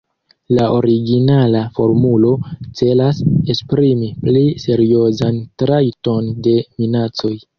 [0.59, 2.31] La originala formulo
[2.79, 3.19] celas
[3.55, 7.33] esprimi pli seriozan trajton de minacoj.